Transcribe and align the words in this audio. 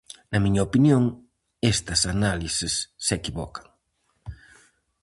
Na 0.31 0.39
miña 0.43 0.65
opinión, 0.69 1.03
estas 1.73 2.01
análises 2.13 2.73
se 3.05 3.13
equivocan. 3.19 3.65